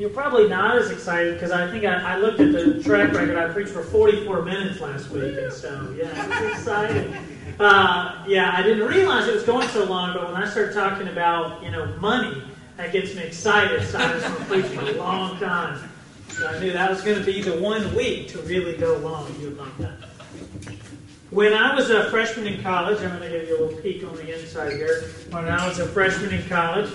[0.00, 3.36] you're probably not as excited because I think I, I, looked at the track record.
[3.36, 7.14] I preached for 44 minutes last week, and so yeah, I was excited.
[7.58, 11.08] Uh, yeah, I didn't realize it was going so long, but when I started talking
[11.08, 12.42] about you know money,
[12.78, 13.86] that gets me excited.
[13.86, 15.90] So I was going to for a long time.
[16.30, 19.34] So I knew that was going to be the one week to really go long.
[19.38, 19.98] You would like that.
[21.30, 24.02] When I was a freshman in college, I'm going to give you a little peek
[24.04, 25.02] on the inside here.
[25.30, 26.90] When I was a freshman in college,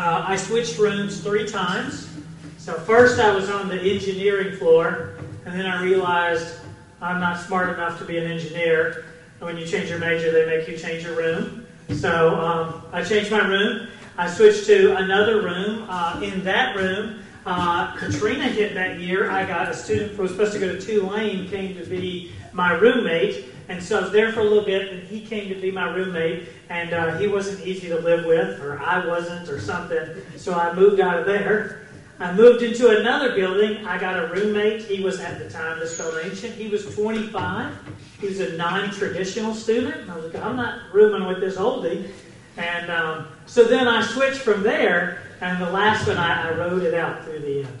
[0.00, 2.08] uh, I switched rooms three times.
[2.56, 5.12] So first I was on the engineering floor,
[5.44, 6.54] and then I realized
[7.02, 9.04] I'm not smart enough to be an engineer.
[9.38, 11.66] And when you change your major, they make you change your room.
[11.92, 13.88] So um, I changed my room.
[14.16, 15.84] I switched to another room.
[15.86, 19.30] Uh, in that room, uh, Katrina hit that year.
[19.30, 22.72] I got a student who was supposed to go to Tulane came to be my
[22.72, 23.44] roommate.
[23.70, 25.88] And so I was there for a little bit, and he came to be my
[25.94, 26.48] roommate.
[26.70, 30.08] And uh, he wasn't easy to live with, or I wasn't, or something.
[30.36, 31.86] So I moved out of there.
[32.18, 33.86] I moved into another building.
[33.86, 34.82] I got a roommate.
[34.82, 36.54] He was at the time this felt ancient.
[36.54, 37.72] He was 25.
[38.20, 40.10] He was a non-traditional student.
[40.10, 42.10] I was like, I'm not rooming with this oldie.
[42.56, 46.82] And um, so then I switched from there, and the last one I, I wrote
[46.82, 47.78] it out through the end.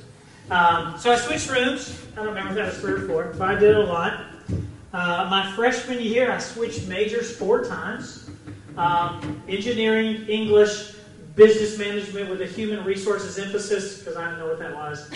[0.52, 2.06] Um, so I switched rooms.
[2.12, 4.24] I don't remember if that was three or four, but I did a lot.
[4.92, 8.30] Uh, my freshman year, I switched majors four times
[8.76, 10.94] um, engineering, English,
[11.36, 15.10] business management with a human resources emphasis, because I didn't know what that was.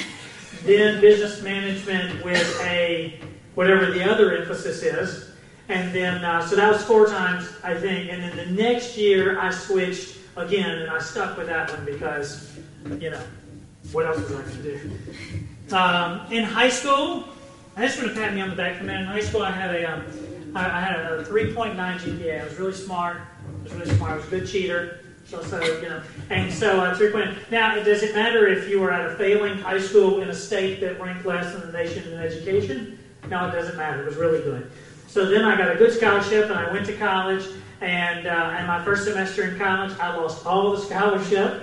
[0.65, 3.19] then business management with a
[3.55, 5.31] whatever the other emphasis is.
[5.69, 8.13] And then, uh, so that was four times, I think.
[8.13, 12.57] And then the next year, I switched again, and I stuck with that one because,
[13.01, 13.23] you know,
[13.93, 15.75] what else was I going to do?
[15.75, 17.25] Um, in high school,
[17.77, 19.01] I just want to pat me on the back for a minute.
[19.01, 20.05] In high school, I had a, um,
[20.55, 22.41] I, I had a 3.9 GPA.
[22.41, 23.17] I was really smart.
[23.19, 24.13] I was really smart.
[24.13, 25.01] I was a good cheater.
[25.25, 27.51] So, so you know, and so uh, 3.9.
[27.51, 30.81] Now, does it matter if you were at a failing high school in a state
[30.83, 32.99] that ranked less than the nation in education?
[33.29, 34.03] No, it doesn't matter.
[34.03, 34.71] It was really good.
[35.09, 37.45] So then I got a good scholarship, and I went to college.
[37.81, 41.63] And uh, my first semester in college, I lost all the scholarship,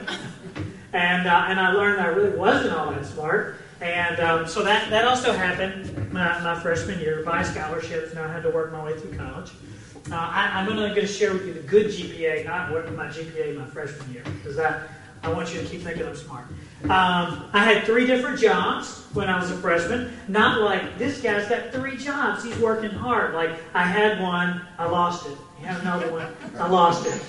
[0.91, 3.57] and uh, and I learned I really wasn't all that smart.
[3.81, 8.13] And um, so that, that also happened my, my freshman year by scholarships.
[8.13, 9.51] Now I had to work my way through college.
[10.09, 13.57] Uh, I, am going to share with you the good GPA, not what my GPA
[13.57, 14.83] my freshman year, because I,
[15.23, 16.45] I want you to keep thinking I'm smart.
[16.85, 20.11] Um, I had three different jobs when I was a freshman.
[20.27, 23.35] Not like this guy's got three jobs; he's working hard.
[23.35, 25.37] Like I had one, I lost it.
[25.59, 27.21] I had another one, I lost it.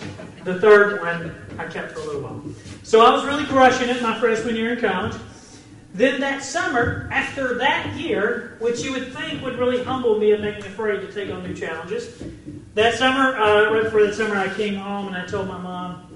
[0.44, 2.42] The third one, I kept for a little while.
[2.82, 5.12] So I was really crushing it my freshman year in college.
[5.94, 10.42] Then that summer, after that year, which you would think would really humble me and
[10.42, 12.22] make me afraid to take on new challenges,
[12.74, 16.12] that summer, uh, right before that summer, I came home and I told my mom,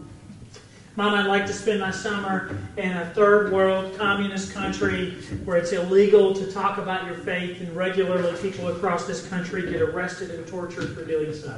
[0.96, 5.10] Mom, I'd like to spend my summer in a third world communist country
[5.44, 9.82] where it's illegal to talk about your faith, and regularly people across this country get
[9.82, 11.54] arrested and tortured for doing so.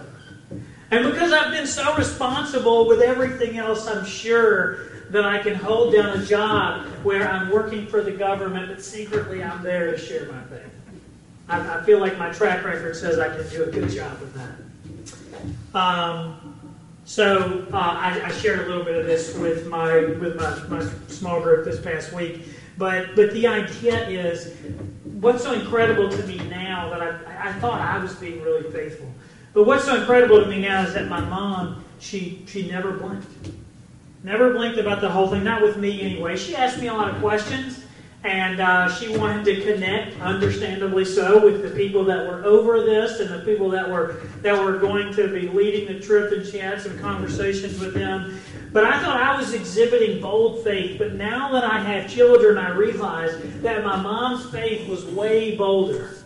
[0.90, 4.78] And because I've been so responsible with everything else, I'm sure
[5.10, 9.42] that I can hold down a job where I'm working for the government, but secretly
[9.42, 10.70] I'm there to share my faith.
[11.48, 14.34] I, I feel like my track record says I can do a good job with
[14.34, 15.78] that.
[15.78, 16.58] Um,
[17.04, 20.86] so uh, I, I, shared a little bit of this with my with my, my
[21.08, 22.42] small group this past week,
[22.76, 24.54] but but the idea is
[25.04, 29.10] what's so incredible to me now that I, I thought I was being really faithful,
[29.54, 33.26] but what's so incredible to me now is that my mom she she never blinked.
[34.22, 36.36] Never blinked about the whole thing, not with me anyway.
[36.36, 37.84] She asked me a lot of questions,
[38.24, 43.20] and uh, she wanted to connect, understandably so, with the people that were over this
[43.20, 46.32] and the people that were that were going to be leading the trip.
[46.32, 48.40] And she had some conversations with them.
[48.72, 50.98] But I thought I was exhibiting bold faith.
[50.98, 56.18] But now that I have children, I realize that my mom's faith was way bolder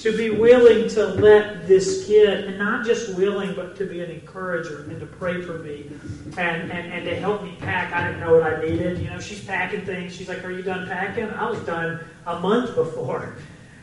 [0.00, 4.10] to be willing to let this kid, and not just willing, but to be an
[4.10, 5.90] encourager and to pray for me
[6.38, 7.92] and, and, and to help me pack.
[7.92, 8.98] I didn't know what I needed.
[8.98, 10.16] You know, she's packing things.
[10.16, 11.28] She's like, Are you done packing?
[11.30, 13.36] I was done a month before.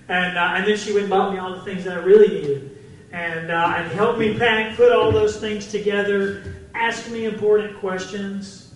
[0.09, 2.29] And, uh, and then she went and bought me all the things that I really
[2.29, 2.77] needed.
[3.11, 8.66] And, uh, and helped me pack, put all those things together, ask me important questions.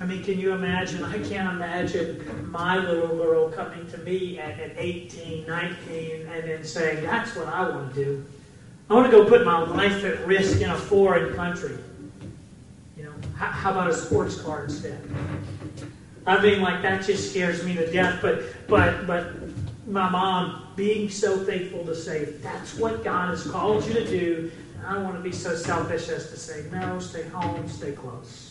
[0.00, 1.04] I mean, can you imagine?
[1.04, 6.64] I can't imagine my little girl coming to me at, at 18, 19, and then
[6.64, 8.24] saying, That's what I want to do.
[8.90, 11.78] I want to go put my life at risk in a foreign country.
[12.96, 15.00] You know, how, how about a sports car instead?
[16.26, 18.20] I mean, like that just scares me to death.
[18.20, 19.32] But, but, but
[19.86, 24.50] my mom being so faithful to say, "That's what God has called you to do."
[24.86, 28.43] I don't want to be so selfish as to say, "No, stay home, stay close."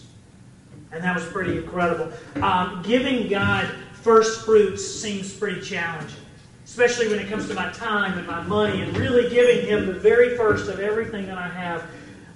[0.93, 2.11] And that was pretty incredible.
[2.41, 6.21] Um, giving God first fruits seems pretty challenging,
[6.65, 9.93] especially when it comes to my time and my money, and really giving Him the
[9.93, 11.85] very first of everything that I have,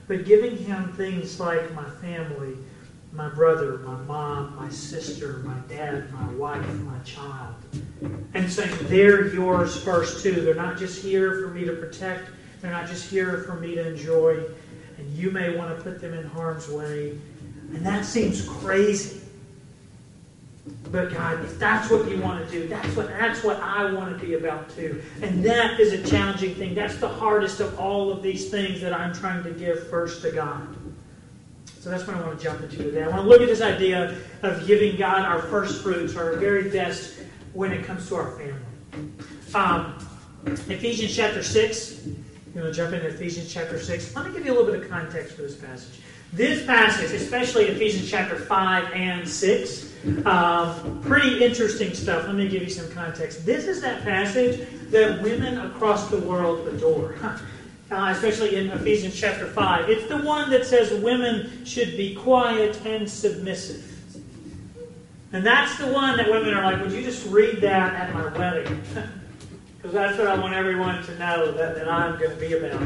[0.08, 2.56] but giving Him things like my family,
[3.12, 7.56] my brother, my mom, my sister, my dad, my wife, my child,
[8.34, 10.42] and saying, They're yours first, too.
[10.42, 12.30] They're not just here for me to protect,
[12.62, 14.44] they're not just here for me to enjoy,
[14.98, 17.18] and you may want to put them in harm's way.
[17.74, 19.22] And that seems crazy.
[20.92, 24.18] But God, if that's what you want to do, that's what that's what I want
[24.18, 25.02] to be about too.
[25.22, 26.76] And that is a challenging thing.
[26.76, 30.32] That's the hardest of all of these things that I'm trying to give first to
[30.32, 30.76] God.
[31.80, 33.04] So that's what I want to jump into today.
[33.04, 36.70] I want to look at this idea of giving God our first fruits, our very
[36.70, 37.20] best
[37.54, 38.62] when it comes to our family.
[39.54, 39.98] Um,
[40.46, 42.06] Ephesians chapter 6.
[42.06, 44.16] I'm going to jump into Ephesians chapter 6.
[44.16, 46.02] Let me give you a little bit of context for this passage.
[46.34, 49.94] This passage, especially Ephesians chapter 5 and 6,
[50.26, 52.26] um, pretty interesting stuff.
[52.28, 53.46] Let me give you some context.
[53.46, 57.16] This is that passage that women across the world adore.
[57.90, 59.90] Uh, especially in Ephesians chapter 5.
[59.90, 63.98] It's the one that says women should be quiet and submissive.
[65.32, 68.38] And that's the one that women are like, would you just read that at my
[68.38, 68.82] wedding?
[69.78, 72.82] Because that's what I want everyone to know that, that I'm going to be about.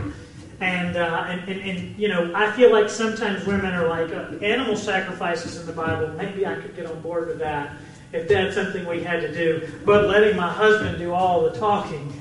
[0.62, 4.38] And, uh, and, and, and, you know, I feel like sometimes women are like, uh,
[4.46, 7.76] animal sacrifices in the Bible, maybe I could get on board with that
[8.14, 9.68] if that's something we had to do.
[9.86, 12.14] But letting my husband do all the talking,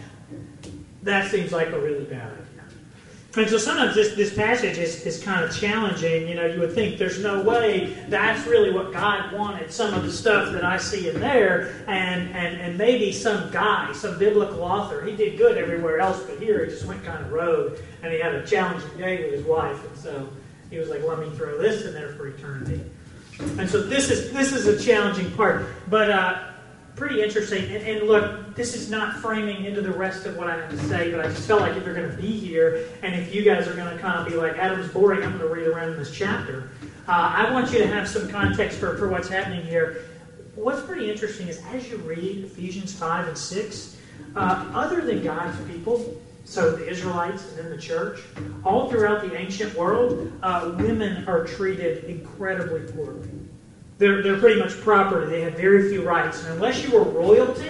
[1.03, 2.50] that seems like a really bad idea.
[3.37, 6.27] And so sometimes this, this passage is, is kind of challenging.
[6.27, 9.71] You know, you would think there's no way that's really what God wanted.
[9.71, 13.93] Some of the stuff that I see in there, and, and, and maybe some guy,
[13.93, 17.31] some biblical author, he did good everywhere else, but here he just went kind of
[17.31, 20.29] rogue, and he had a challenging day with his wife, and so
[20.69, 22.81] he was like, let me throw this in there for eternity.
[23.59, 25.67] And so this is this is a challenging part.
[25.89, 26.50] But uh,
[27.01, 27.65] pretty interesting.
[27.75, 30.79] And, and, look, this is not framing into the rest of what I have to
[30.81, 33.43] say, but I just felt like if you're going to be here, and if you
[33.43, 35.93] guys are going to kind of be like, Adam's boring, I'm going to read around
[35.93, 36.69] in this chapter.
[37.09, 40.05] Uh, I want you to have some context for, for what's happening here.
[40.55, 43.97] What's pretty interesting is as you read Ephesians 5 and 6,
[44.37, 48.21] uh, other than God's people, so the Israelites and then the church,
[48.63, 53.31] all throughout the ancient world, uh, women are treated incredibly poorly
[54.01, 55.27] they're, they're pretty much property.
[55.31, 56.43] They have very few rights.
[56.43, 57.69] And unless you were royalty,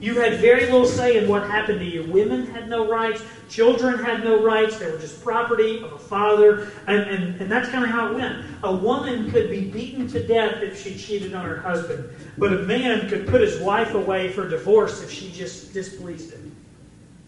[0.00, 2.02] you had very little say in what happened to you.
[2.10, 3.22] Women had no rights.
[3.48, 4.80] Children had no rights.
[4.80, 6.72] They were just property of a father.
[6.88, 8.44] And, and, and that's kind of how it went.
[8.64, 12.10] A woman could be beaten to death if she cheated on her husband.
[12.36, 16.56] But a man could put his wife away for divorce if she just displeased him.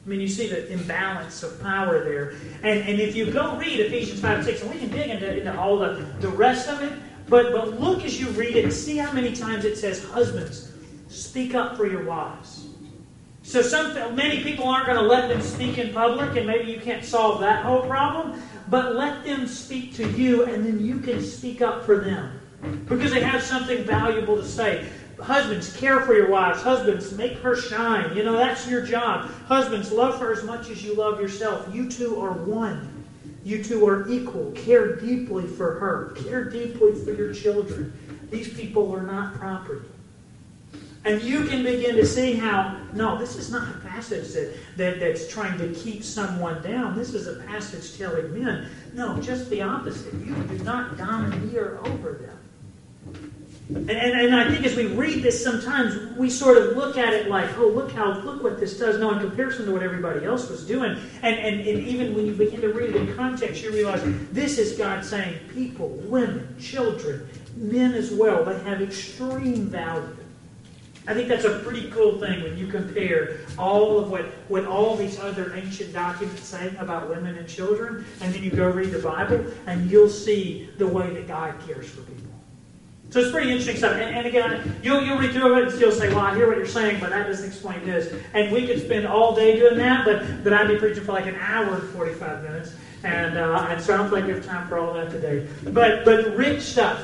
[0.05, 2.31] I mean, you see the imbalance of power there.
[2.65, 5.57] And, and if you go read Ephesians 5 6, and we can dig into, into
[5.57, 6.93] all the, the rest of it,
[7.31, 10.73] but, but look as you read it see how many times it says, Husbands,
[11.09, 12.67] speak up for your wives.
[13.43, 16.81] So some many people aren't going to let them speak in public, and maybe you
[16.81, 18.43] can't solve that whole problem.
[18.69, 22.39] But let them speak to you, and then you can speak up for them
[22.87, 24.89] because they have something valuable to say.
[25.21, 26.63] Husbands, care for your wives.
[26.63, 28.17] Husbands, make her shine.
[28.17, 29.31] You know that's your job.
[29.47, 31.73] Husbands, love her as much as you love yourself.
[31.75, 32.90] You two are one.
[33.45, 34.53] You two are equal.
[34.53, 36.15] Care deeply for her.
[36.25, 37.93] Care deeply for your children.
[38.31, 39.87] These people are not property.
[41.05, 45.01] And you can begin to see how, no, this is not a passage that, that,
[45.01, 46.95] that's trying to keep someone down.
[46.95, 50.13] This is a passage telling men, no, just the opposite.
[50.13, 52.40] You do not domineer over them.
[53.71, 57.13] And, and, and, I think as we read this, sometimes we sort of look at
[57.13, 58.99] it like, oh, look how, look what this does.
[58.99, 60.99] No, in comparison to what everybody else was doing.
[61.23, 64.59] And, and, and even when you begin to read it in context, you realize this
[64.59, 70.17] is God saying people, women, children, men as well, they have extreme value.
[71.07, 74.97] I think that's a pretty cool thing when you compare all of what, what all
[74.97, 78.99] these other ancient documents say about women and children, and then you go read the
[78.99, 82.30] Bible, and you'll see the way that God cares for people.
[83.11, 83.95] So it's pretty interesting stuff.
[83.95, 86.57] And, and, again, you'll, you'll read through it and still say, well, I hear what
[86.57, 88.15] you're saying, but that doesn't explain this.
[88.35, 91.27] And we could spend all day doing that, but, but I'd be preaching for like
[91.27, 92.75] an hour and 45 minutes.
[93.03, 95.49] And, uh, so I don't think we have time for all that today.
[95.65, 97.03] But, but rich stuff.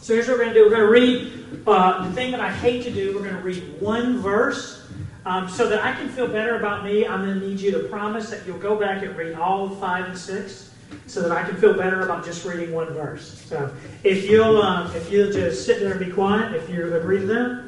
[0.00, 0.64] So here's what we're going to do.
[0.64, 3.14] We're going to read uh, the thing that I hate to do.
[3.14, 4.82] We're going to read one verse.
[5.24, 7.80] Um, so that I can feel better about me, I'm going to need you to
[7.88, 10.70] promise that you'll go back and read all five and six
[11.06, 13.42] so that I can feel better about just reading one verse.
[13.46, 17.20] So if you'll um, if you'll just sit there and be quiet, if you agree
[17.20, 17.66] to that.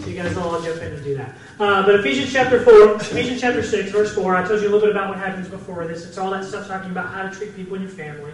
[0.00, 1.34] So you guys all jump in and do that.
[1.58, 4.80] Uh, but Ephesians chapter 4, Ephesians chapter 6, verse 4, I told you a little
[4.80, 6.06] bit about what happens before this.
[6.06, 8.32] It's all that stuff talking about how to treat people in your family.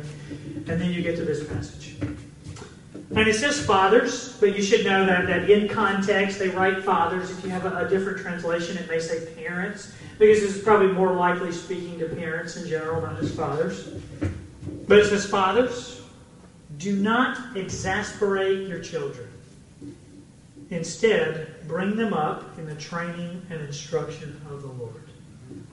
[0.54, 1.96] And then you get to this passage.
[3.10, 7.30] And it says fathers, but you should know that, that in context they write fathers.
[7.30, 11.12] If you have a, a different translation, it may say parents, because it's probably more
[11.12, 13.88] likely speaking to parents in general, not just fathers.
[14.86, 16.02] But it says, Fathers,
[16.78, 19.28] do not exasperate your children.
[20.70, 25.02] Instead, bring them up in the training and instruction of the Lord.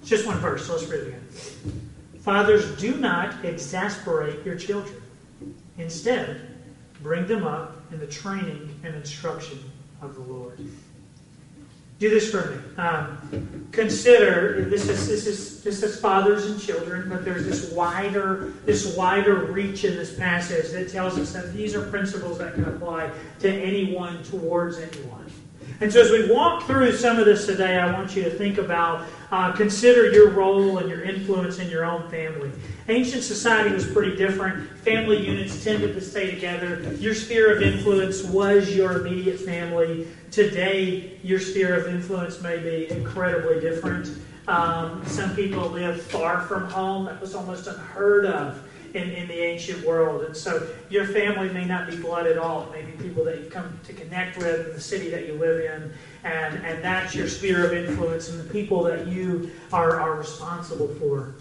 [0.01, 1.91] It's just one verse, so let's read it again.
[2.19, 5.01] Fathers, do not exasperate your children.
[5.77, 6.56] Instead,
[7.01, 9.59] bring them up in the training and instruction
[10.01, 10.59] of the Lord.
[11.99, 12.57] Do this for me.
[12.77, 18.53] Um, consider this is this is this is fathers and children, but there's this wider
[18.65, 22.65] this wider reach in this passage that tells us that these are principles that can
[22.65, 25.25] apply to anyone towards anyone.
[25.79, 28.57] And so, as we walk through some of this today, I want you to think
[28.57, 32.51] about, uh, consider your role and your influence in your own family.
[32.87, 34.69] Ancient society was pretty different.
[34.79, 36.93] Family units tended to stay together.
[36.93, 40.07] Your sphere of influence was your immediate family.
[40.31, 44.11] Today, your sphere of influence may be incredibly different.
[44.47, 47.05] Um, some people live far from home.
[47.05, 50.23] That was almost unheard of in, in the ancient world.
[50.23, 52.63] And so your family may not be blood at all.
[52.63, 55.33] It may be people that you've come to connect with in the city that you
[55.33, 55.93] live in.
[56.23, 60.87] And, and that's your sphere of influence and the people that you are, are responsible
[60.95, 61.35] for.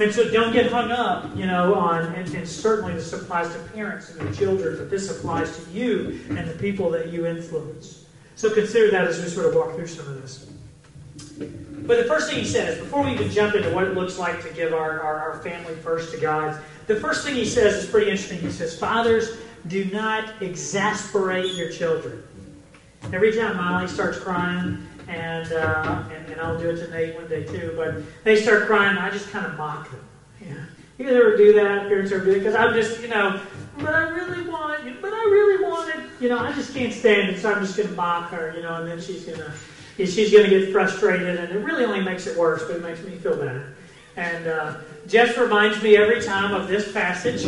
[0.00, 3.60] And so don't get hung up, you know, on, and, and, certainly this applies to
[3.74, 8.04] parents and their children, but this applies to you and the people that you influence.
[8.34, 10.50] So consider that as we sort of walk through some of this.
[11.86, 14.42] But the first thing he says, before we even jump into what it looks like
[14.42, 17.90] to give our, our, our family first to God, the first thing he says is
[17.90, 18.40] pretty interesting.
[18.40, 19.38] He says, Fathers,
[19.68, 22.22] do not exasperate your children.
[23.12, 27.28] Every time Molly starts crying, and, uh, and, and I'll do it to Nate one
[27.28, 30.04] day too, but they start crying, I just kind of mock them.
[30.40, 30.54] Yeah.
[30.98, 31.88] You ever do that?
[31.88, 32.38] Parents ever do it?
[32.38, 33.40] Because I'm just, you know,
[33.78, 34.64] but I really want
[35.00, 36.04] but I really want it.
[36.20, 38.62] You know, I just can't stand it, so I'm just going to mock her, you
[38.62, 39.52] know, and then she's going to
[39.96, 43.02] she's going to get frustrated, and it really only makes it worse, but it makes
[43.02, 43.74] me feel better.
[44.16, 47.44] And uh, Jess reminds me every time of this passage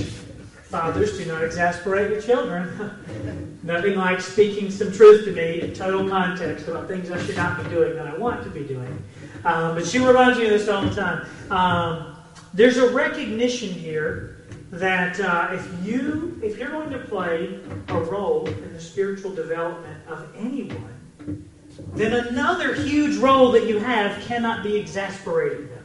[0.67, 3.59] Fathers, do not exasperate your children.
[3.63, 7.63] Nothing like speaking some truth to me in total context about things I should not
[7.63, 9.01] be doing that I want to be doing.
[9.45, 11.27] Um, but she reminds me of this all the time.
[11.51, 12.17] Um,
[12.53, 18.49] there's a recognition here that uh, if you if you're going to play a role
[18.49, 21.49] in the spiritual development of anyone,
[21.95, 25.76] then another huge role that you have cannot be exasperating them.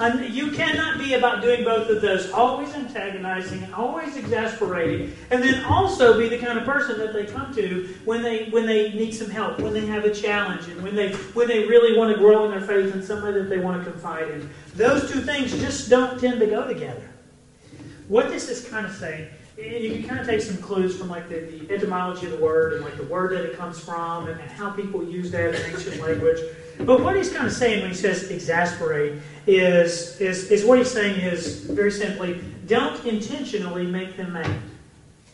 [0.00, 5.64] And you cannot be about doing both of those, always antagonizing always exasperating, and then
[5.64, 9.12] also be the kind of person that they come to when they when they need
[9.12, 12.18] some help, when they have a challenge, and when they when they really want to
[12.18, 14.48] grow in their faith and somebody that they want to confide in.
[14.74, 17.08] Those two things just don't tend to go together.
[18.06, 21.28] What this is kind of saying, you can kind of take some clues from like
[21.28, 24.40] the, the etymology of the word and like the word that it comes from and,
[24.40, 26.38] and how people use that in ancient language.
[26.80, 30.90] But what he's kind of saying when he says exasperate is, is, is what he's
[30.90, 34.60] saying is very simply don't intentionally make them mad.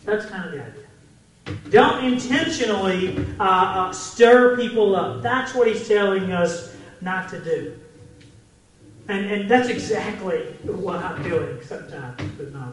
[0.05, 0.85] That's kind of the idea.
[1.71, 5.23] Don't intentionally uh, uh, stir people up.
[5.23, 7.79] That's what he's telling us not to do.
[9.09, 12.73] And, and that's exactly what I'm doing sometimes with non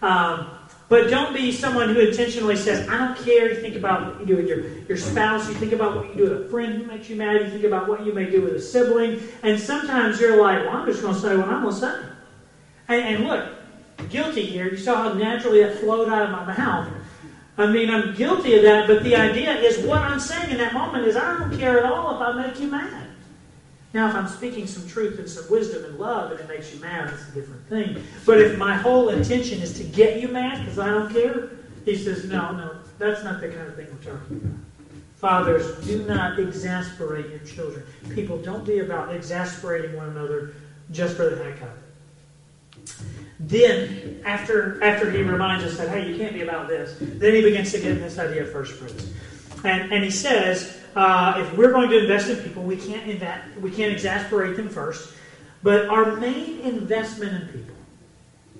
[0.00, 0.46] um,
[0.90, 3.48] but don't be someone who intentionally says, I don't care.
[3.48, 5.48] You think about what you do with your, your spouse.
[5.48, 7.42] You think about what you do with a friend who makes you mad.
[7.42, 9.22] You think about what you may do with a sibling.
[9.44, 11.96] And sometimes you're like, well, I'm just going to say what I'm going to say.
[12.88, 13.46] And, and look,
[14.08, 14.66] guilty here.
[14.66, 16.88] You saw how naturally that flowed out of my mouth.
[17.56, 20.72] I mean, I'm guilty of that, but the idea is what I'm saying in that
[20.72, 23.09] moment is I don't care at all if I make you mad.
[23.92, 26.80] Now, if I'm speaking some truth and some wisdom and love and it makes you
[26.80, 28.04] mad, that's a different thing.
[28.24, 31.50] But if my whole intention is to get you mad because I don't care,
[31.84, 34.58] he says, no, no, that's not the kind of thing we're talking about.
[35.16, 37.84] Fathers, do not exasperate your children.
[38.14, 40.54] People, don't be about exasperating one another
[40.92, 42.94] just for the heck of it.
[43.40, 47.42] Then, after, after he reminds us that, hey, you can't be about this, then he
[47.42, 49.12] begins to get this idea of first fruits.
[49.64, 53.06] And, and he says, uh, if we're going to invest in people, we can't,
[53.60, 55.12] we can't exasperate them first.
[55.62, 57.74] But our main investment in people,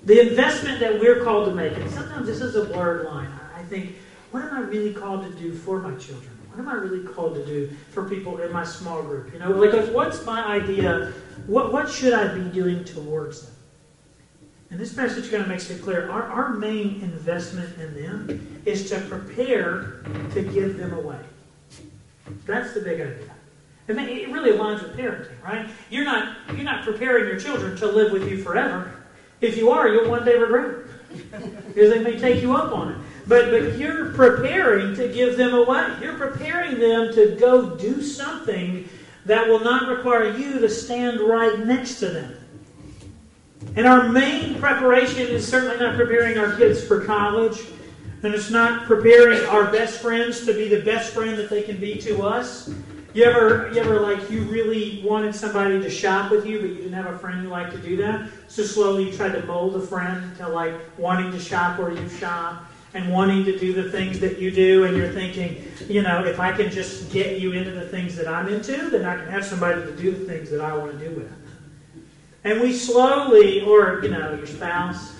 [0.03, 3.29] the investment that we're called to make, and sometimes this is a blurred line.
[3.55, 3.95] I think,
[4.31, 6.31] what am I really called to do for my children?
[6.49, 9.33] What am I really called to do for people in my small group?
[9.33, 11.13] You know, like what's my idea?
[11.47, 13.51] What what should I be doing towards them?
[14.71, 18.89] and this passage kind of makes it clear, our, our main investment in them is
[18.89, 21.19] to prepare to give them away.
[22.45, 23.31] That's the big idea.
[23.87, 25.69] And it really aligns with parenting, right?
[25.89, 28.91] You're not, you're not preparing your children to live with you forever.
[29.41, 30.85] If you are, you'll one day regret it.
[31.67, 32.97] because they may take you up on it.
[33.27, 35.93] But, but you're preparing to give them away.
[36.01, 38.87] You're preparing them to go do something
[39.25, 42.37] that will not require you to stand right next to them.
[43.75, 47.61] And our main preparation is certainly not preparing our kids for college,
[48.23, 51.77] and it's not preparing our best friends to be the best friend that they can
[51.77, 52.73] be to us.
[53.13, 56.75] You ever, you ever like you really wanted somebody to shop with you, but you
[56.75, 58.29] didn't have a friend who liked to do that?
[58.47, 62.07] So slowly you tried to mold a friend to like wanting to shop where you
[62.07, 62.63] shop
[62.93, 66.39] and wanting to do the things that you do, and you're thinking, you know, if
[66.39, 69.45] I can just get you into the things that I'm into, then I can have
[69.45, 71.31] somebody to do the things that I want to do with.
[72.43, 75.15] And we slowly, or you know, your spouse,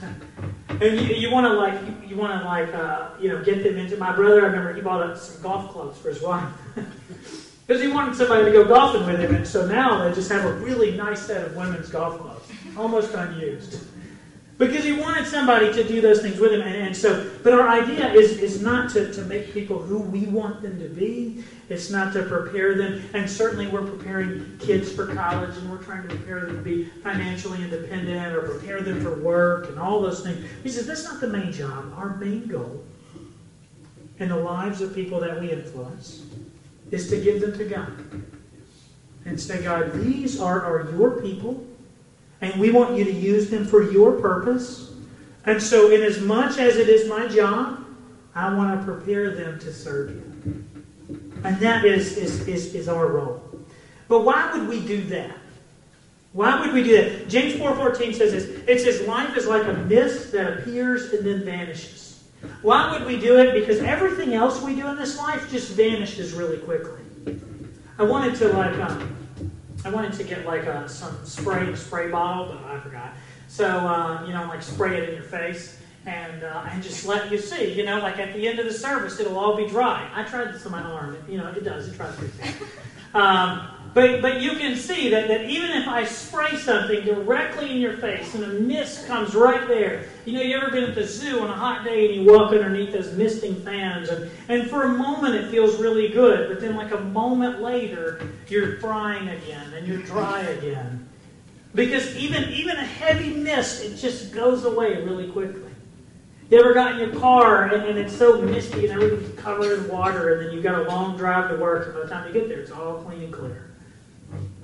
[0.82, 3.64] and you, you want to like, you, you want to like, uh, you know, get
[3.64, 3.98] them into.
[3.98, 6.52] My brother, I remember he bought some golf clubs for his wife
[7.68, 10.46] because he wanted somebody to go golfing with him, and so now they just have
[10.46, 13.91] a really nice set of women's golf clubs, almost unused
[14.62, 16.62] because he wanted somebody to do those things with him.
[16.62, 20.28] And, and, so, but our idea is, is not to, to make people who we
[20.28, 21.44] want them to be.
[21.68, 23.04] It's not to prepare them.
[23.16, 26.86] And certainly we're preparing kids for college and we're trying to prepare them to be
[26.86, 30.46] financially independent or prepare them for work and all those things.
[30.62, 31.92] He says that's not the main job.
[31.98, 32.84] Our main goal
[34.20, 36.24] in the lives of people that we influence
[36.92, 37.92] is to give them to God.
[39.26, 41.66] And say, God, these are, are your people
[42.42, 44.92] and we want you to use them for your purpose.
[45.46, 47.86] And so, in as much as it is my job,
[48.36, 50.66] I want to prepare them to serve you.
[51.44, 53.42] And that is, is, is, is our role.
[54.08, 55.38] But why would we do that?
[56.34, 57.28] Why would we do that?
[57.28, 58.46] James 4.14 says this.
[58.68, 62.24] It says, life is like a mist that appears and then vanishes.
[62.62, 63.54] Why would we do it?
[63.54, 67.02] Because everything else we do in this life just vanishes really quickly.
[67.98, 69.16] I wanted to like um,
[69.84, 73.14] I wanted to get like a, some spray spray bottle, but I forgot.
[73.48, 77.32] So uh, you know, like spray it in your face and uh, and just let
[77.32, 77.74] you see.
[77.74, 80.10] You know, like at the end of the service, it'll all be dry.
[80.14, 81.18] I tried this on my arm.
[81.28, 81.88] You know, it does.
[81.88, 82.26] It tries to.
[83.14, 87.82] Um, but, but you can see that, that even if I spray something directly in
[87.82, 91.04] your face and a mist comes right there, you know, you ever been at the
[91.04, 94.84] zoo on a hot day and you walk underneath those misting fans, and, and for
[94.84, 99.74] a moment it feels really good, but then like a moment later, you're frying again
[99.74, 101.06] and you're dry again.
[101.76, 105.70] Because even, even a heavy mist, it just goes away really quickly.
[106.50, 109.88] You ever got in your car and, and it's so misty and everything's covered in
[109.90, 112.34] water, and then you've got a long drive to work, and by the time you
[112.34, 113.71] get there, it's all clean and clear.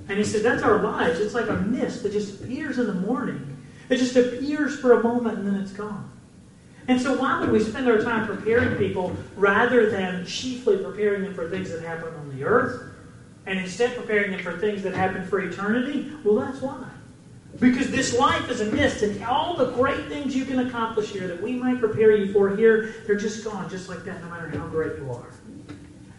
[0.09, 1.19] And he said, That's our lives.
[1.19, 3.57] It's like a mist that just appears in the morning.
[3.89, 6.11] It just appears for a moment and then it's gone.
[6.87, 11.33] And so, why would we spend our time preparing people rather than chiefly preparing them
[11.33, 12.81] for things that happen on the earth
[13.45, 16.11] and instead preparing them for things that happen for eternity?
[16.23, 16.85] Well, that's why.
[17.59, 21.27] Because this life is a mist, and all the great things you can accomplish here
[21.27, 24.49] that we might prepare you for here, they're just gone, just like that, no matter
[24.49, 25.36] how great you are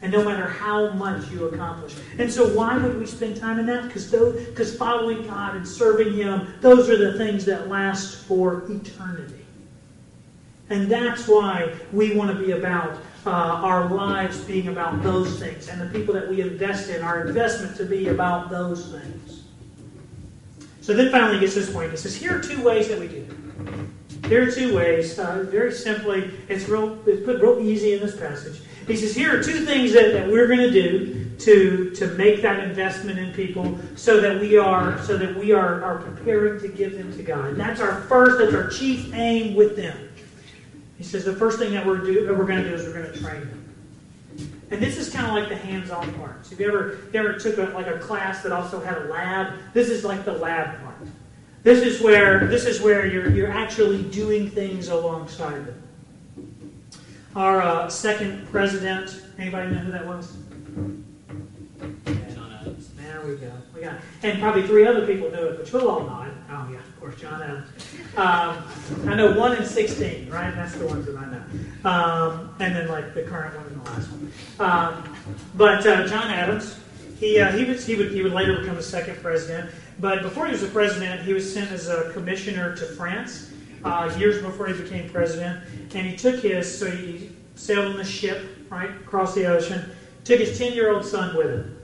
[0.01, 1.95] and no matter how much you accomplish.
[2.19, 3.89] And so, why would we spend time in that?
[3.89, 9.45] Because following God and serving Him, those are the things that last for eternity.
[10.71, 15.69] And that's why we want to be about uh, our lives being about those things,
[15.69, 19.45] and the people that we invest in, our investment to be about those things.
[20.81, 21.93] So then finally gets this point.
[21.93, 24.27] It says, here are two ways that we do it.
[24.27, 25.19] Here are two ways.
[25.19, 26.99] Uh, very simply, it's real.
[27.07, 28.61] It's put real easy in this passage.
[28.89, 32.43] He says, here are two things that, that we're going to do to, to make
[32.43, 36.69] that investment in people so that we are so that we are, are preparing to
[36.69, 37.51] give them to God.
[37.51, 40.09] And that's our first, that's our chief aim with them.
[40.97, 43.03] He says the first thing that we're, do, that we're going to do is we're
[43.03, 43.65] going to train them.
[44.71, 46.45] And this is kind of like the hands-on part.
[46.45, 48.99] So if you ever, if you ever took a, like a class that also had
[48.99, 50.97] a lab, this is like the lab part.
[51.63, 55.88] This is where this is where you're you're actually doing things alongside them.
[57.39, 60.37] Our uh, second president, anybody know who that was?
[62.05, 62.89] John Adams.
[62.97, 63.53] There we go.
[63.73, 66.33] We got, and probably three other people knew it, but you'll all know it.
[66.51, 67.69] Oh yeah, of course, John Adams.
[68.17, 70.53] Um, I know one in sixteen, right?
[70.53, 71.89] That's the ones that I know.
[71.89, 74.33] Um, and then like the current one and the last one.
[74.59, 75.17] Um,
[75.55, 76.81] but uh, John Adams,
[77.21, 79.71] he uh, he was he would he would later become the second president.
[80.01, 83.48] But before he was the president, he was sent as a commissioner to France
[83.85, 85.65] uh, years before he became president,
[85.95, 89.91] and he took his, so he sailed on the ship, right, across the ocean,
[90.25, 91.75] took his 10 year old son with him.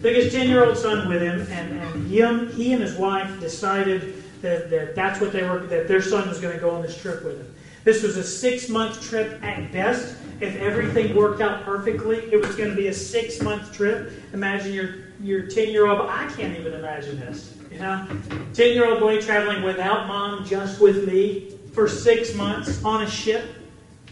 [0.00, 3.38] Took his 10 year old son with him, and, and him, he and his wife
[3.40, 6.82] decided that, that that's what they were, that their son was going to go on
[6.82, 7.54] this trip with them.
[7.84, 10.14] This was a six month trip at best.
[10.40, 14.10] If everything worked out perfectly, it was going to be a six month trip.
[14.32, 17.54] Imagine your your 10 year old, I can't even imagine this.
[17.70, 18.06] You know,
[18.54, 23.08] 10 year old boy traveling without mom, just with me for six months on a
[23.08, 23.44] ship.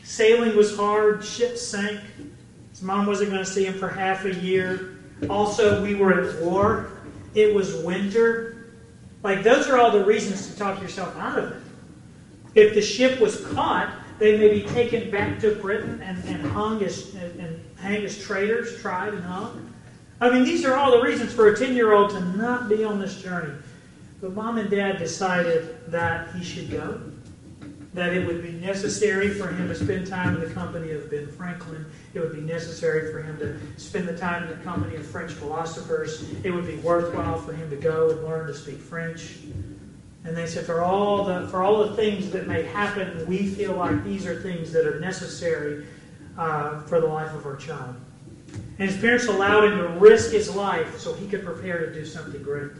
[0.02, 2.00] Sailing was hard, ship sank.
[2.70, 4.96] His mom wasn't going to see him for half a year.
[5.28, 6.90] Also, we were at war.
[7.34, 8.54] It was winter.
[9.22, 11.62] Like, those are all the reasons to talk yourself out of it.
[12.54, 16.82] If the ship was caught, they may be taken back to Britain and, and hung
[16.82, 19.67] as and, and hanged as traitors, tried and hung.
[20.20, 22.84] I mean, these are all the reasons for a 10 year old to not be
[22.84, 23.54] on this journey.
[24.20, 27.00] But mom and dad decided that he should go,
[27.94, 31.28] that it would be necessary for him to spend time in the company of Ben
[31.28, 31.86] Franklin.
[32.14, 35.30] It would be necessary for him to spend the time in the company of French
[35.30, 36.24] philosophers.
[36.42, 39.36] It would be worthwhile for him to go and learn to speak French.
[40.24, 43.74] And they said, for all the for all the things that may happen, we feel
[43.74, 45.86] like these are things that are necessary
[46.36, 47.94] uh, for the life of our child.
[48.78, 52.04] And his parents allowed him to risk his life so he could prepare to do
[52.04, 52.70] something great.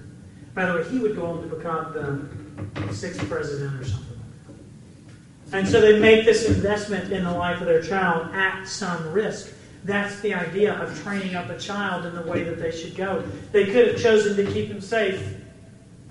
[0.55, 5.51] By the way, he would go on to become the sixth president or something like
[5.51, 5.59] that.
[5.59, 9.53] And so they make this investment in the life of their child at some risk.
[9.85, 13.25] That's the idea of training up a child in the way that they should go.
[13.51, 15.37] They could have chosen to keep him safe.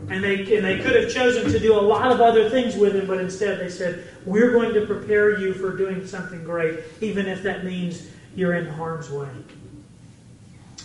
[0.10, 2.96] And they, and they could have chosen to do a lot of other things with
[2.96, 7.26] him, but instead they said, We're going to prepare you for doing something great, even
[7.26, 9.30] if that means you're in harm's way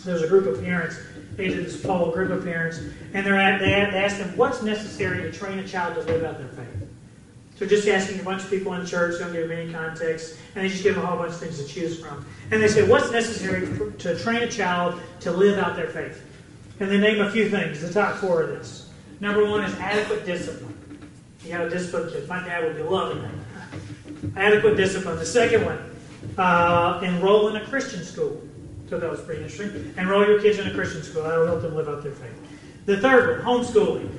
[0.03, 0.97] there was a group of parents.
[1.35, 2.79] They did this poll, group of parents,
[3.13, 6.37] and they're at, they asked them what's necessary to train a child to live out
[6.37, 6.89] their faith.
[7.55, 10.63] So just asking a bunch of people in church, don't give them any context, and
[10.63, 12.25] they just give them a whole bunch of things to choose from.
[12.51, 13.67] And they said, what's necessary
[13.99, 16.23] to train a child to live out their faith?
[16.79, 17.81] And they name a few things.
[17.81, 18.89] The top four of this.
[19.19, 20.77] Number one is adequate discipline.
[21.43, 22.27] You got a discipline kid.
[22.27, 24.35] My dad would be loving that.
[24.35, 25.17] Adequate discipline.
[25.17, 25.79] The second one,
[26.37, 28.41] uh, enroll in a Christian school.
[28.89, 29.93] So that was pretty interesting.
[29.97, 31.23] Enroll your kids in a Christian school.
[31.23, 32.35] That'll help them live out their faith.
[32.85, 34.09] The third one, homeschooling.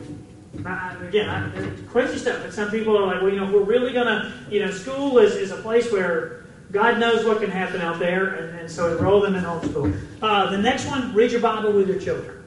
[0.64, 2.42] I, again, I, crazy stuff.
[2.42, 5.18] But some people are like, well, you know, we're really going to, you know, school
[5.18, 8.96] is, is a place where God knows what can happen out there, and, and so
[8.96, 9.96] enroll them in homeschool.
[10.22, 12.42] Uh, the next one, read your Bible with your children.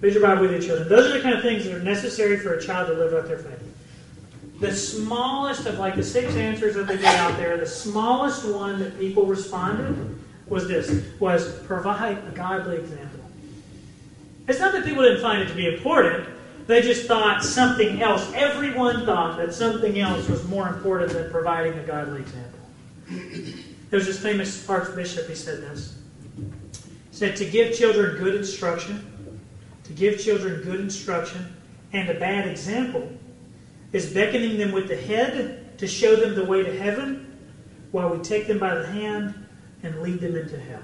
[0.00, 0.88] Read your Bible with your children.
[0.88, 3.26] Those are the kind of things that are necessary for a child to live out
[3.26, 3.62] their faith.
[4.60, 8.78] The smallest of like the six answers that they get out there, the smallest one
[8.80, 10.17] that people responded
[10.48, 13.20] was this, was provide a godly example.
[14.46, 16.28] It's not that people didn't find it to be important.
[16.66, 18.30] They just thought something else.
[18.34, 22.58] Everyone thought that something else was more important than providing a godly example.
[23.90, 25.96] There was this famous archbishop, he said this.
[26.36, 29.30] He said, To give children good instruction,
[29.84, 31.54] to give children good instruction
[31.92, 33.10] and a bad example
[33.92, 37.38] is beckoning them with the head to show them the way to heaven
[37.92, 39.46] while we take them by the hand
[39.82, 40.82] and lead them into hell.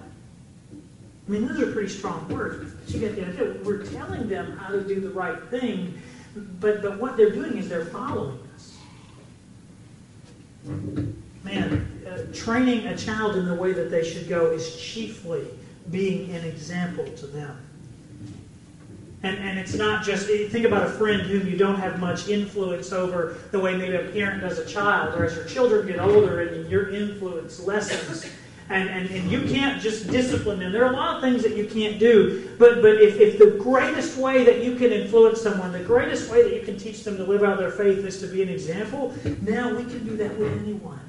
[1.26, 2.74] I mean, those are pretty strong words.
[2.74, 3.56] But you get the idea.
[3.64, 6.00] We're telling them how to do the right thing,
[6.60, 8.76] but, but what they're doing is they're following us.
[11.44, 15.46] Man, uh, training a child in the way that they should go is chiefly
[15.90, 17.56] being an example to them.
[19.22, 22.92] And, and it's not just, think about a friend whom you don't have much influence
[22.92, 26.42] over the way maybe a parent does a child, or as your children get older
[26.42, 28.30] and your influence lessens
[28.70, 30.72] and, and, and you can't just discipline them.
[30.72, 32.50] There are a lot of things that you can't do.
[32.58, 36.42] But, but if, if the greatest way that you can influence someone, the greatest way
[36.42, 39.14] that you can teach them to live out their faith is to be an example,
[39.42, 41.00] now we can do that with anyone.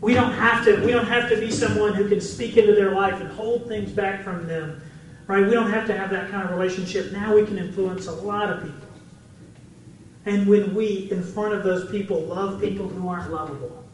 [0.00, 2.92] We don't have to, we don't have to be someone who can speak into their
[2.92, 4.80] life and hold things back from them.
[5.26, 5.44] Right?
[5.44, 7.12] We don't have to have that kind of relationship.
[7.12, 8.88] Now we can influence a lot of people.
[10.24, 13.85] And when we, in front of those people, love people who aren't lovable,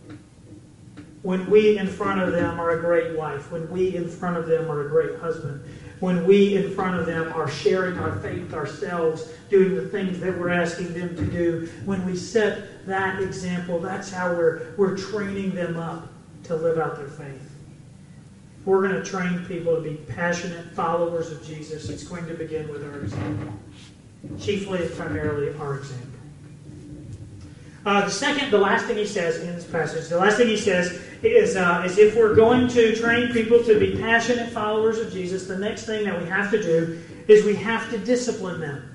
[1.22, 4.46] when we in front of them are a great wife, when we in front of
[4.46, 5.62] them are a great husband,
[6.00, 10.36] when we in front of them are sharing our faith ourselves, doing the things that
[10.36, 15.54] we're asking them to do, when we set that example, that's how we're, we're training
[15.54, 16.08] them up
[16.42, 17.50] to live out their faith.
[18.64, 21.88] We're going to train people to be passionate followers of Jesus.
[21.88, 23.52] It's going to begin with our example.
[24.40, 26.08] Chiefly and primarily our example.
[27.84, 30.56] Uh, the second, the last thing he says in this passage, the last thing he
[30.56, 35.12] says is, uh, is if we're going to train people to be passionate followers of
[35.12, 38.88] Jesus, the next thing that we have to do is we have to discipline them.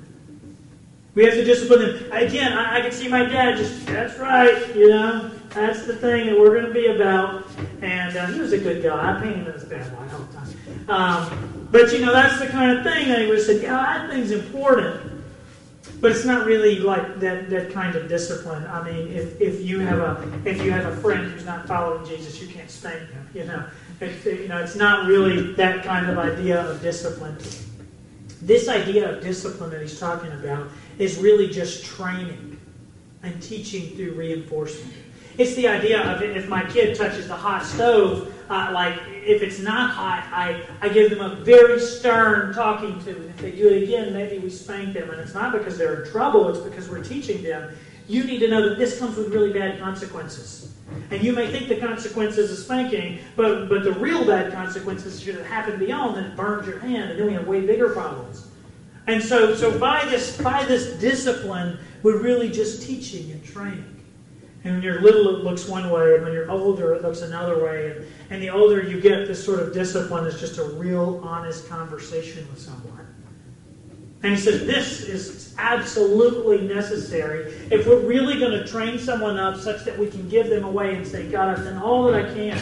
[1.16, 2.12] We have to discipline them.
[2.12, 6.28] Again, I, I can see my dad just, that's right, you know, that's the thing
[6.28, 7.48] that we're going to be about.
[7.82, 9.18] And uh, he was a good guy.
[9.18, 10.90] I painted him as a bad guy all the time.
[10.90, 13.72] Um, but, you know, that's the kind of thing that he would have said, yeah,
[13.72, 15.17] that thing's important.
[16.00, 18.66] But it's not really like that, that kind of discipline.
[18.68, 22.06] I mean, if, if you have a if you have a friend who's not following
[22.06, 23.30] Jesus, you can't spank him.
[23.34, 23.66] You know,
[24.00, 27.38] it, you know, it's not really that kind of idea of discipline.
[28.42, 30.68] This idea of discipline that he's talking about
[31.00, 32.60] is really just training
[33.24, 34.94] and teaching through reinforcement.
[35.38, 39.60] It's the idea of if my kid touches the hot stove, uh, like if it's
[39.60, 43.16] not hot, I, I give them a very stern talking to.
[43.16, 45.10] And if they do it again, maybe we spank them.
[45.10, 47.76] And it's not because they're in trouble, it's because we're teaching them.
[48.08, 50.74] You need to know that this comes with really bad consequences.
[51.12, 55.36] And you may think the consequences of spanking, but, but the real bad consequences should
[55.36, 58.48] have happened beyond, and it burns your hand, and then we have way bigger problems.
[59.08, 63.97] And so, so by this by this discipline, we're really just teaching and training.
[64.64, 67.64] And when you're little, it looks one way, and when you're older, it looks another
[67.64, 67.92] way.
[67.92, 71.70] And, and the older you get, this sort of discipline is just a real, honest
[71.70, 73.08] conversation with someone.
[74.24, 79.60] And he says this is absolutely necessary if we're really going to train someone up
[79.60, 82.34] such that we can give them away and say, God, I've done all that I
[82.34, 82.60] can,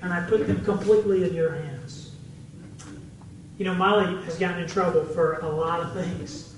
[0.00, 2.12] and I put them completely in your hands.
[3.58, 6.54] You know, Molly has gotten in trouble for a lot of things,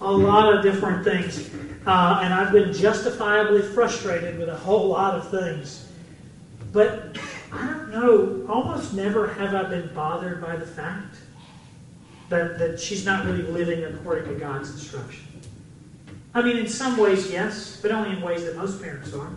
[0.00, 1.50] a lot of different things.
[1.86, 5.88] Uh, and I've been justifiably frustrated with a whole lot of things.
[6.72, 7.18] But
[7.52, 11.16] I don't know, almost never have I been bothered by the fact
[12.30, 15.24] that, that she's not really living according to God's instruction.
[16.34, 19.30] I mean, in some ways, yes, but only in ways that most parents are.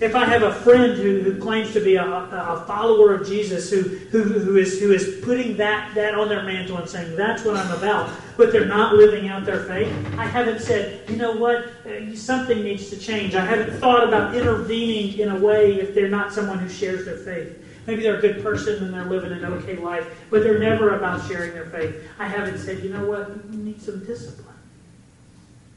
[0.00, 3.70] If I have a friend who, who claims to be a, a follower of Jesus,
[3.70, 7.44] who, who, who, is, who is putting that, that on their mantle and saying, that's
[7.44, 11.36] what I'm about, but they're not living out their faith, I haven't said, you know
[11.36, 13.36] what, uh, something needs to change.
[13.36, 17.18] I haven't thought about intervening in a way if they're not someone who shares their
[17.18, 17.60] faith.
[17.86, 21.26] Maybe they're a good person and they're living an okay life, but they're never about
[21.28, 22.02] sharing their faith.
[22.18, 24.53] I haven't said, you know what, you need some discipline.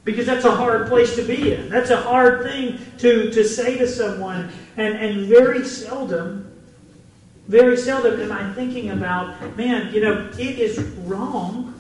[0.07, 1.67] Because that's a hard place to be in.
[1.67, 4.49] That's a hard thing to, to say to someone.
[4.77, 6.49] And, and very seldom,
[7.49, 11.73] very seldom am I thinking about, man, you know, it is wrong.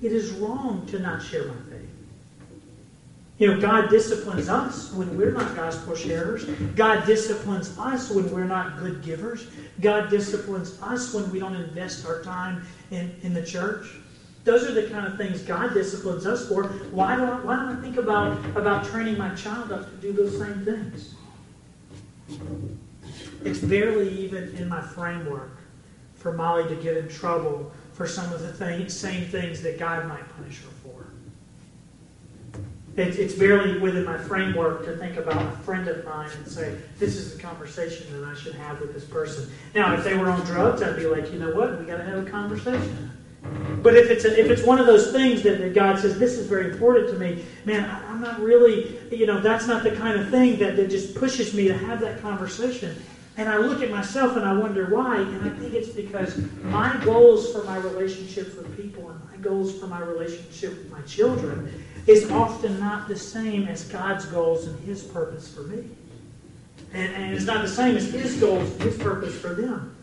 [0.00, 1.88] It is wrong to not share my faith.
[3.38, 6.44] You know, God disciplines us when we're not gospel sharers.
[6.76, 9.48] God disciplines us when we're not good givers.
[9.80, 13.88] God disciplines us when we don't invest our time in, in the church.
[14.44, 16.64] Those are the kind of things God disciplines us for.
[16.90, 20.12] Why don't I, why don't I think about, about training my child up to do
[20.12, 21.14] those same things?
[23.44, 25.58] It's barely even in my framework
[26.16, 30.08] for Molly to get in trouble for some of the thing, same things that God
[30.08, 31.06] might punish her for.
[32.96, 36.76] It, it's barely within my framework to think about a friend of mine and say,
[36.98, 39.50] this is the conversation that I should have with this person.
[39.74, 41.78] Now, if they were on drugs, I'd be like, you know what?
[41.78, 43.10] We got to have a conversation.
[43.82, 46.34] But if it's a, if it's one of those things that, that God says this
[46.34, 49.90] is very important to me, man, I, am not really, you know, that's not the
[49.90, 52.94] kind of thing that, that just pushes me to have that conversation.
[53.36, 56.96] And I look at myself and I wonder why, and I think it's because my
[57.02, 61.84] goals for my relationship with people and my goals for my relationship with my children
[62.06, 65.88] is often not the same as God's goals and His purpose for me.
[66.92, 69.96] And, and it's not the same as His goals and His purpose for them.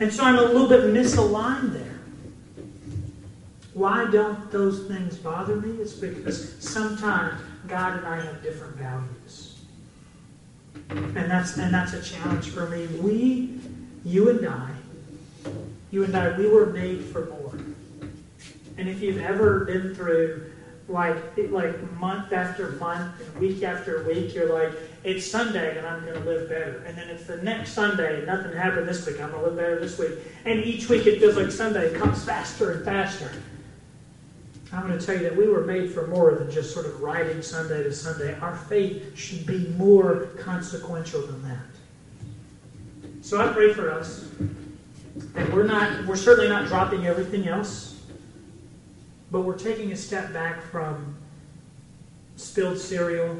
[0.00, 1.97] And so I'm a little bit misaligned there.
[3.78, 5.80] Why don't those things bother me?
[5.80, 9.60] It's because sometimes God and I have different values.
[10.90, 12.86] And that's and that's a challenge for me.
[12.86, 13.60] We,
[14.04, 14.70] you and I,
[15.92, 17.54] you and I, we were made for more.
[18.78, 20.50] And if you've ever been through
[20.88, 21.16] like
[21.50, 24.72] like month after month and week after week, you're like,
[25.04, 26.82] it's Sunday and I'm going to live better.
[26.84, 29.56] And then it's the next Sunday, and nothing happened this week, I'm going to live
[29.56, 30.18] better this week.
[30.44, 33.30] And each week it feels like Sunday comes faster and faster.
[34.72, 37.00] I'm going to tell you that we were made for more than just sort of
[37.00, 38.38] riding Sunday to Sunday.
[38.40, 41.58] Our faith should be more consequential than that.
[43.22, 44.28] So I pray for us
[45.34, 48.00] that we're not we're certainly not dropping everything else,
[49.30, 51.16] but we're taking a step back from
[52.36, 53.38] spilled cereal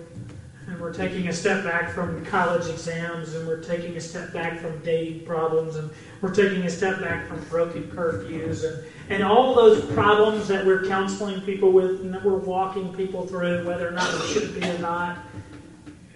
[0.68, 4.58] and we're taking a step back from college exams, and we're taking a step back
[4.58, 9.54] from dating problems, and we're taking a step back from broken curfews, and, and all
[9.54, 13.92] those problems that we're counseling people with and that we're walking people through, whether or
[13.92, 15.18] not it should be or not.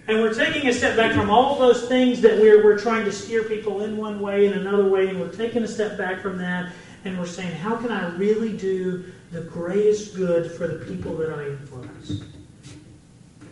[0.09, 3.13] And we're taking a step back from all those things that we're, we're trying to
[3.13, 6.37] steer people in one way and another way, and we're taking a step back from
[6.39, 6.73] that,
[7.05, 11.31] and we're saying, how can I really do the greatest good for the people that
[11.33, 12.25] I influence?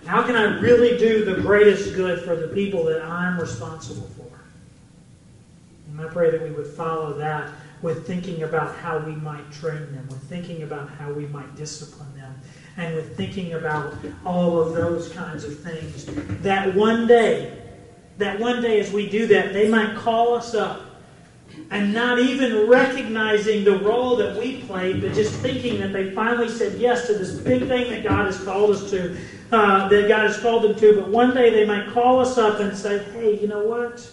[0.04, 4.40] How can I really do the greatest good for the people that I'm responsible for?
[5.88, 7.50] And I pray that we would follow that
[7.82, 12.14] with thinking about how we might train them, with thinking about how we might discipline
[12.14, 12.34] them,
[12.76, 16.06] and with thinking about all of those kinds of things.
[16.42, 17.58] That one day,
[18.18, 20.82] that one day as we do that, they might call us up
[21.70, 26.48] and not even recognizing the role that we played, but just thinking that they finally
[26.48, 29.16] said yes to this big thing that God has called us to,
[29.52, 31.00] uh, that God has called them to.
[31.00, 34.10] But one day they might call us up and say, hey, you know what?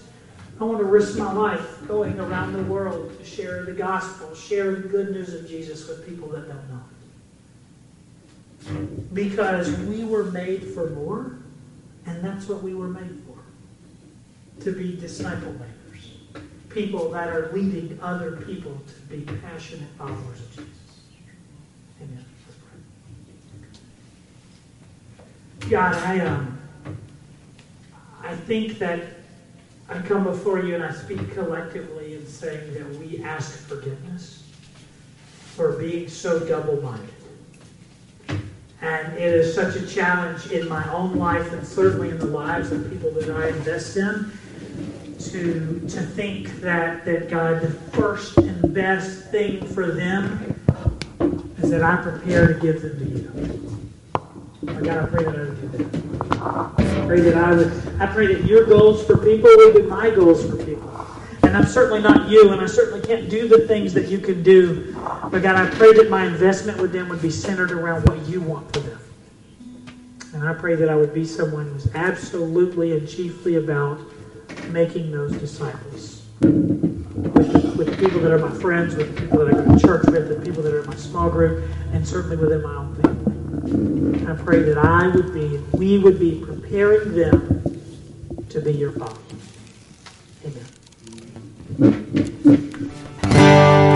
[0.60, 4.76] I want to risk my life going around the world to share the gospel, share
[4.76, 6.82] the good news of Jesus with people that don't know
[8.82, 9.14] it.
[9.14, 11.38] Because we were made for more,
[12.08, 13.38] and that's what we were made for
[14.64, 16.12] to be disciple makers,
[16.70, 20.68] people that are leading other people to be passionate followers of Jesus.
[22.02, 22.26] Amen.
[25.70, 26.58] God, I um,
[28.24, 29.17] I think that
[29.90, 34.44] I come before you and I speak collectively in saying that we ask forgiveness
[35.56, 37.10] for being so double-minded.
[38.82, 42.72] And it is such a challenge in my own life and certainly in the lives
[42.72, 44.32] of people that I invest in
[45.20, 50.54] to, to think that, that God, the first and best thing for them
[51.58, 53.92] is that I prepare to give them to you.
[54.68, 56.07] Oh God, I pray that I do that.
[57.08, 58.02] I pray that I would.
[58.02, 60.94] I pray that your goals for people would be my goals for people.
[61.44, 64.44] And I'm certainly not you, and I certainly can't do the things that you can
[64.44, 64.94] do.
[65.32, 68.42] But God, I pray that my investment with them would be centered around what you
[68.42, 69.00] want for them.
[70.34, 74.02] And I pray that I would be someone who's absolutely and chiefly about
[74.68, 76.26] making those disciples.
[76.42, 80.46] With, people that are my friends, with people that I go to church with, the
[80.46, 83.37] people that are in my small group, and certainly within my own family.
[84.26, 87.64] I pray that I would be, we would be preparing them
[88.50, 89.20] to be your father.
[90.46, 90.66] Amen.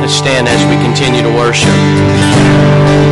[0.02, 3.11] Let's stand as we continue to worship.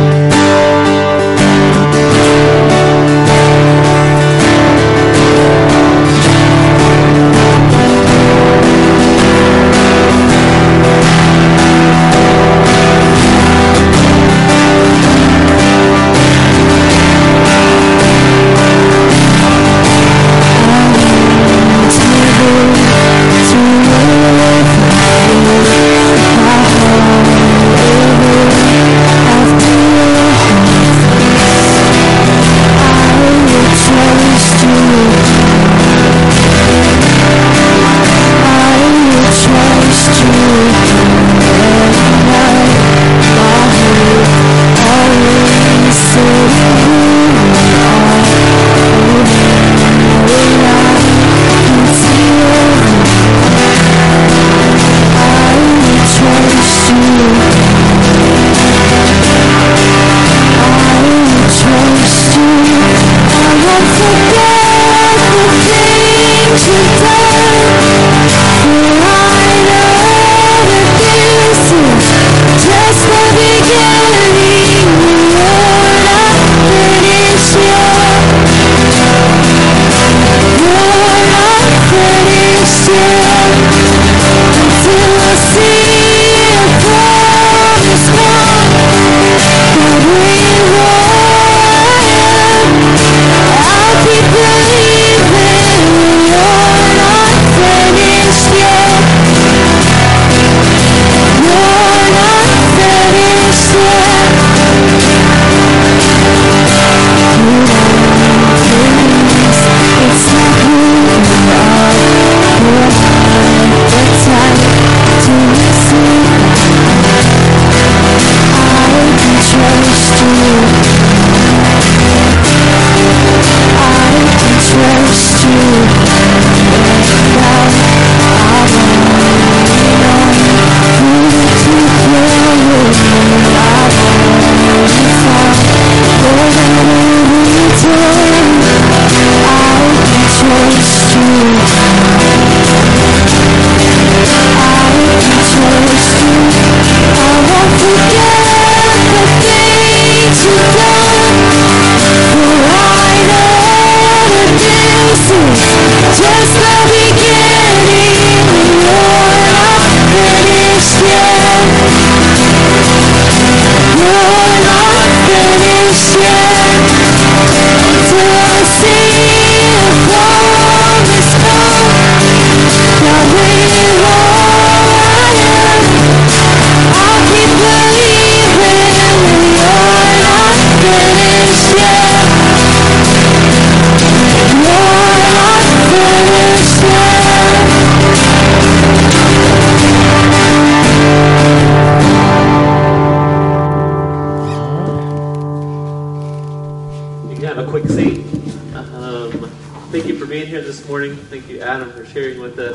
[202.00, 202.70] For sharing with us.